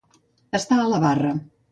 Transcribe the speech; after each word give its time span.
Estar 0.59 0.79
a 0.83 0.87
la 0.93 1.01
barra. 1.03 1.35